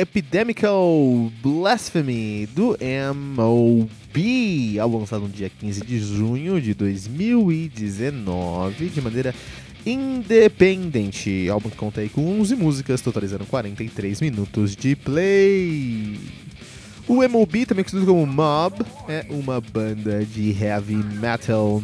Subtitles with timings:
[0.00, 4.78] Epidemical Blasphemy do M.O.B.
[4.78, 9.34] Álbum lançado no dia 15 de junho de 2019 de maneira
[9.84, 11.48] independente.
[11.48, 16.16] Álbum que conta aí com 11 músicas, totalizando 43 minutos de play.
[17.08, 21.82] O M.O.B., também conhecido como Mob, é uma banda de heavy metal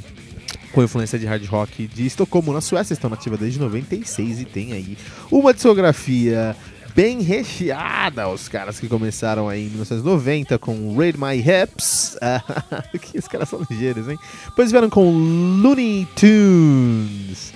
[0.72, 2.93] com influência de hard rock de Estocolmo, na Suécia.
[2.93, 4.99] Estão nativa desde 96 e tem aí
[5.31, 6.55] uma discografia
[6.94, 8.29] bem recheada.
[8.29, 12.17] Os caras que começaram aí em 1990 com Raid My Hips.
[13.00, 14.19] que os caras são ligeiros, hein?
[14.46, 15.11] Depois vieram com
[15.62, 17.52] Looney Tunes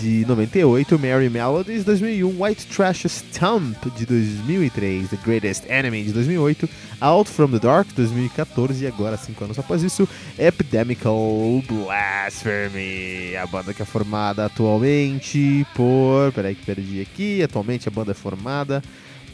[0.00, 6.68] de 98, Mary Melodies 2001, White Trash Stump de 2003, The Greatest Enemy de 2008,
[7.00, 10.08] Out from the Dark 2014 e agora, cinco anos após isso,
[10.38, 17.90] Epidemical Blasphemy, a banda que é formada atualmente por, peraí que perdi aqui, atualmente a
[17.90, 18.82] banda é formada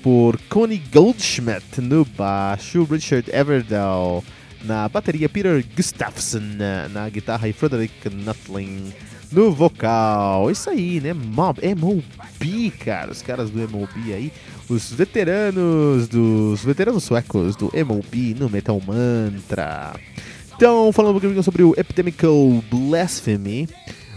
[0.03, 4.25] por Connie Goldschmidt no baixo, Richard Everdell
[4.65, 6.43] na bateria, Peter Gustafsson
[6.93, 8.93] na, guitarra e Frederick Nuttling
[9.33, 10.51] no vocal.
[10.51, 11.13] Isso aí, né?
[11.13, 13.11] Mob, MOB, cara.
[13.11, 14.33] Os caras do MOB aí.
[14.69, 16.65] Os veteranos dos.
[16.65, 19.95] Veteranos suecos do MOB no Metal Mantra.
[20.55, 23.69] Então, falando um pouquinho sobre o Epidemical Blasphemy.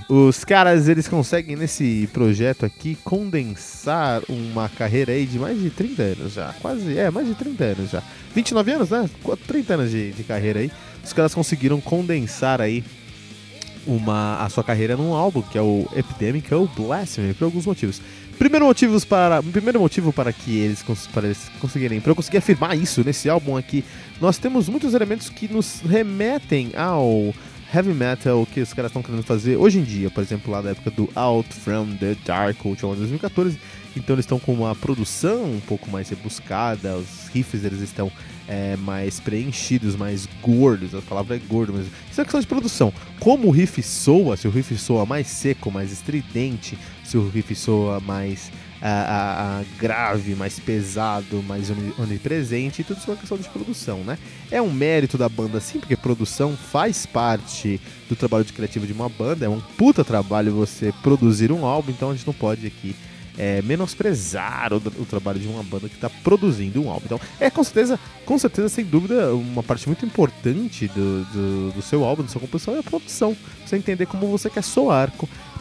[0.09, 6.01] Os caras, eles conseguem nesse projeto aqui condensar uma carreira aí de mais de 30
[6.01, 6.51] anos já.
[6.59, 8.01] Quase, é, mais de 30 anos já.
[8.33, 9.07] 29 anos, né?
[9.45, 10.71] 30 anos de, de carreira aí.
[11.03, 12.83] Os caras conseguiram condensar aí
[13.85, 18.01] uma, a sua carreira num álbum, que é o Epidemical Blasphemy, por alguns motivos.
[18.37, 20.83] Primeiro, motivos para, primeiro motivo para que eles,
[21.13, 23.83] para eles conseguirem, para eu conseguir afirmar isso nesse álbum aqui,
[24.21, 27.33] nós temos muitos elementos que nos remetem ao
[27.73, 30.71] heavy metal que os caras estão querendo fazer hoje em dia, por exemplo, lá da
[30.71, 33.59] época do Out From The Dark, de 2014,
[33.95, 38.11] então eles estão com uma produção um pouco mais rebuscada, os riffs eles estão
[38.47, 40.95] é, mais preenchidos, mais gordos.
[40.95, 42.93] A palavra é gordo, mas isso é questão de produção.
[43.19, 47.53] Como o riff soa, se o riff soa mais seco, mais estridente, se o riff
[47.55, 48.51] soa mais
[48.81, 54.17] a, a, grave, mais pesado, mais onipresente, tudo isso é uma questão de produção, né?
[54.49, 58.93] É um mérito da banda sim, porque produção faz parte do trabalho de criativo de
[58.93, 62.65] uma banda, é um puta trabalho você produzir um álbum, então a gente não pode
[62.65, 62.95] aqui
[63.39, 67.05] é, menosprezar o, o, trabalho de uma banda que está produzindo um álbum.
[67.05, 71.81] Então, é com certeza, com certeza, sem dúvida, uma parte muito importante do, do, do
[71.81, 73.35] seu álbum, da sua composição, é a produção.
[73.65, 75.09] Você entender como você quer soar.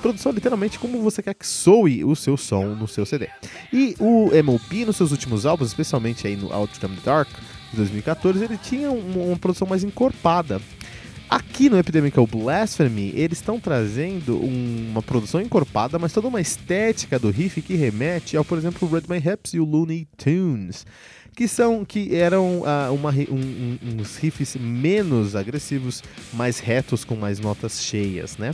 [0.01, 3.29] Produção literalmente como você quer que soe o seu som no seu CD.
[3.73, 7.29] E o MOP, nos seus últimos álbuns, especialmente aí no Out from the Dark,
[7.71, 10.61] de 2014, ele tinha uma, uma produção mais encorpada.
[11.29, 17.31] Aqui no Epidemical Blasphemy, eles estão trazendo uma produção encorpada, mas toda uma estética do
[17.31, 20.87] riff que remete ao, por exemplo, Red My Hips e o Looney Tunes,
[21.37, 26.03] que são que eram uh, uma, um, um, uns riffs menos agressivos,
[26.33, 28.53] mais retos, com mais notas cheias, né?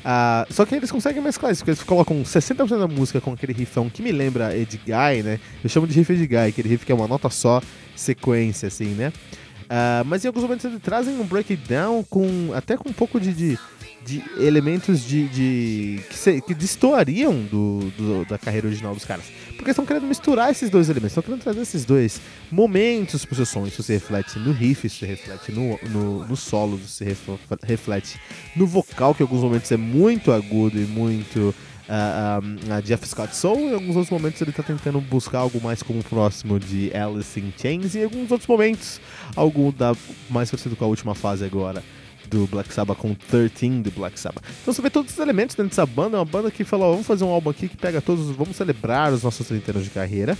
[0.00, 3.52] Uh, só que eles conseguem mesclar isso, porque eles colocam 60% da música com aquele
[3.52, 5.38] riffão que me lembra Ed Guy, né?
[5.62, 7.60] Eu chamo de riff Ed Guy, aquele riff que é uma nota só,
[7.94, 9.12] sequência, assim, né?
[9.64, 13.32] Uh, mas em alguns momentos eles trazem um breakdown com até com um pouco de,
[13.32, 13.58] de,
[14.04, 19.26] de elementos de, de que, se, que destoariam do, do, da carreira original dos caras.
[19.56, 23.44] Porque estão querendo misturar esses dois elementos, estão querendo trazer esses dois momentos pro seu
[23.46, 23.66] som.
[23.66, 27.16] Isso se reflete no riff, isso se reflete no, no, no solo, isso se
[27.62, 28.18] reflete
[28.56, 31.54] no vocal, que em alguns momentos é muito agudo e muito
[31.90, 33.58] uh, a Jeff Scott Soul.
[33.68, 37.52] Em alguns outros momentos ele está tentando buscar algo mais como próximo de Alice in
[37.60, 37.94] Chains.
[37.94, 38.98] E em alguns outros momentos,
[39.36, 39.94] algo da,
[40.30, 41.82] mais parecido com a última fase agora
[42.30, 44.44] do Black Sabbath com 13 do Black Sabbath.
[44.62, 47.06] Então você vê todos os elementos dentro dessa banda, é uma banda que falou, vamos
[47.06, 50.38] fazer um álbum aqui que pega todos, vamos celebrar os nossos 30 anos de carreira.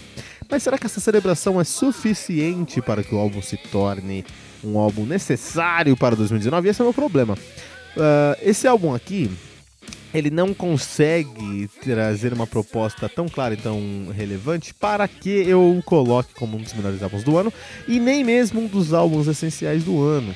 [0.49, 4.25] Mas será que essa celebração é suficiente para que o álbum se torne
[4.63, 6.69] um álbum necessário para 2019?
[6.69, 7.35] E esse é o meu problema.
[7.97, 9.31] Uh, esse álbum aqui,
[10.15, 15.83] ele não consegue trazer uma proposta tão clara e tão relevante para que eu o
[15.83, 17.53] coloque como um dos melhores álbuns do ano
[17.87, 20.35] e nem mesmo um dos álbuns essenciais do ano.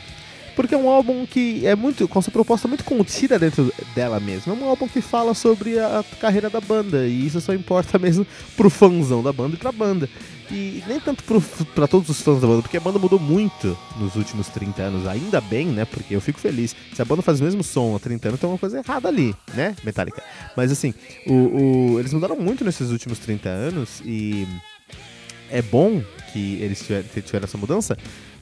[0.55, 4.55] Porque é um álbum que é muito com sua proposta muito contida dentro dela mesma.
[4.55, 8.27] É um álbum que fala sobre a carreira da banda e isso só importa mesmo
[8.57, 10.09] pro fãzão da banda e pra banda.
[10.51, 11.25] E nem tanto
[11.75, 15.07] para todos os fãs da banda, porque a banda mudou muito nos últimos 30 anos,
[15.07, 15.85] ainda bem, né?
[15.85, 16.77] Porque eu fico feliz.
[16.95, 19.35] Se a banda faz o mesmo som há 30 anos, tem uma coisa errada ali,
[19.55, 19.75] né?
[19.83, 20.23] Metallica.
[20.55, 20.93] Mas assim,
[21.27, 21.33] o,
[21.95, 24.47] o, eles mudaram muito nesses últimos 30 anos e
[25.51, 27.97] é bom que eles tiveram, tiveram essa mudança,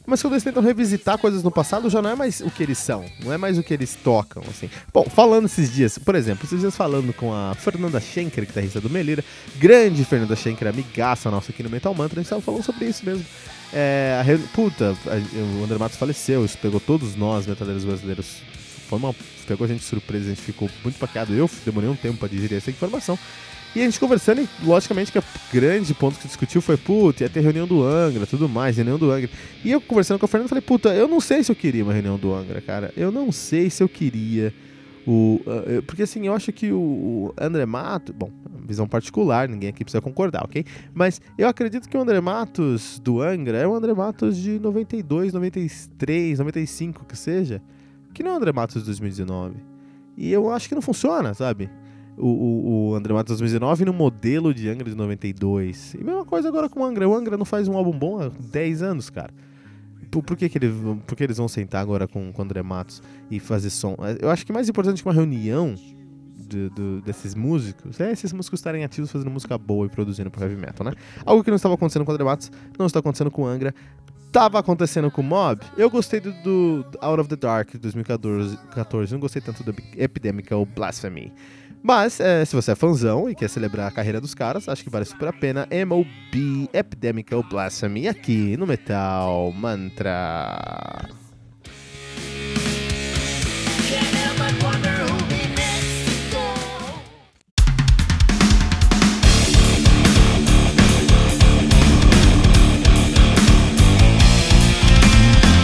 [0.07, 2.79] mas quando eles tentam revisitar coisas no passado, já não é mais o que eles
[2.79, 4.69] são, não é mais o que eles tocam, assim.
[4.93, 8.89] Bom, falando esses dias, por exemplo, esses dias falando com a Fernanda Schenker, tá da
[8.89, 9.25] Melira,
[9.57, 13.05] grande Fernanda Schenker, amigaça nossa aqui no Metal Mantra, a gente tava falando sobre isso
[13.05, 13.25] mesmo.
[13.73, 18.43] É, a, puta, a, o André Matos faleceu, isso pegou todos nós, metaleiros brasileiros.
[18.89, 19.15] Foi uma,
[19.47, 21.33] pegou a gente de surpresa, a gente ficou muito paqueado.
[21.33, 23.19] Eu demorei um tempo pra digerir essa informação.
[23.75, 27.31] E a gente conversando, e logicamente que o grande ponto que discutiu foi, puta, ia
[27.31, 29.31] ter reunião do Angra, tudo mais, reunião do Angra.
[29.65, 31.93] E eu conversando com a Fernanda, falei, puta, eu não sei se eu queria uma
[31.93, 32.93] reunião do Angra, cara.
[32.95, 34.53] Eu não sei se eu queria
[35.07, 35.41] o...
[35.47, 38.31] Uh, porque assim, eu acho que o, o André Matos, bom,
[38.67, 40.65] visão particular, ninguém aqui precisa concordar, ok?
[40.93, 45.33] Mas eu acredito que o André Matos do Angra é o André Matos de 92,
[45.33, 47.63] 93, 95, que seja,
[48.13, 49.55] que não é o André Matos de 2019.
[50.17, 51.71] E eu acho que não funciona, sabe?
[52.17, 55.95] O, o, o André Matos 2019 no modelo de Angra de 92.
[55.95, 57.09] E mesma coisa agora com o Angra.
[57.09, 59.33] O Angra não faz um álbum bom há 10 anos, cara.
[60.11, 60.71] Por, por que, que, ele,
[61.07, 63.97] por que eles vão sentar agora com, com o André Matos e fazer som?
[64.21, 65.75] Eu acho que mais importante que uma reunião
[66.37, 70.43] de, de, desses músicos é esses músicos estarem ativos fazendo música boa e produzindo pro
[70.43, 70.93] heavy metal, né?
[71.25, 73.75] Algo que não estava acontecendo com o André Matos, não está acontecendo com o Angra.
[74.31, 75.61] Tava acontecendo com o Mob.
[75.77, 78.57] Eu gostei do, do Out of the Dark de 2014.
[78.75, 81.33] 14, não gostei tanto do Epidemical Blasphemy.
[81.83, 84.91] Mas, é, se você é fãzão e quer celebrar a carreira dos caras, acho que
[84.91, 85.69] vale super a pena.
[85.87, 91.09] MOB Epidemical Blasphemy aqui no Metal Mantra.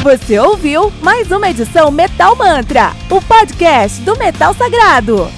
[0.03, 5.38] Você ouviu mais uma edição Metal Mantra, o podcast do Metal Sagrado.